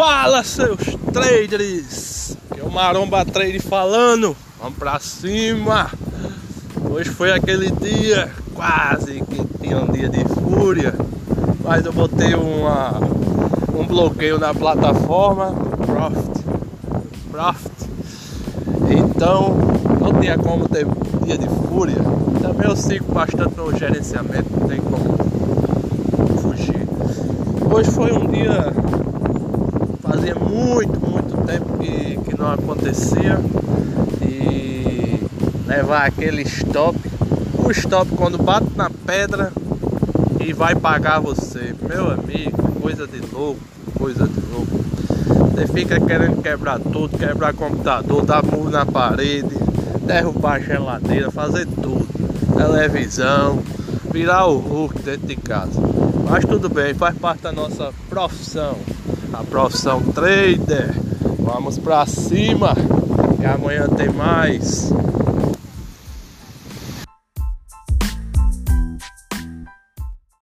[0.00, 0.78] Fala seus
[1.12, 2.34] traders!
[2.54, 4.34] Que é o Maromba Trade falando.
[4.58, 5.90] Vamos pra cima!
[6.90, 10.94] Hoje foi aquele dia, quase que tinha um dia de fúria,
[11.62, 12.98] mas eu botei uma,
[13.78, 15.52] um bloqueio na plataforma
[15.84, 16.44] Profit.
[17.30, 17.90] Profit.
[18.88, 19.54] Então
[20.00, 20.86] não tinha como ter
[21.26, 21.98] dia de fúria.
[22.40, 25.18] Também eu sigo bastante no gerenciamento, não tem como
[26.38, 26.88] fugir.
[27.70, 28.72] Hoje foi um dia
[30.20, 33.40] fazia muito, muito tempo que, que não acontecia.
[34.20, 35.18] E
[35.66, 36.98] levar aquele stop,
[37.64, 39.50] o stop quando bate na pedra
[40.38, 43.60] e vai pagar você, meu amigo, coisa de louco,
[43.96, 44.84] coisa de louco.
[45.52, 49.56] Você fica querendo quebrar tudo, quebrar computador, dar murro na parede,
[50.02, 52.06] derrubar a geladeira, fazer tudo,
[52.56, 53.62] televisão,
[54.12, 55.80] virar o Hulk dentro de casa.
[56.28, 58.76] Mas tudo bem, faz parte da nossa profissão
[59.32, 60.94] a profissão trader.
[61.38, 62.74] Vamos pra cima.
[63.40, 64.92] E amanhã tem mais.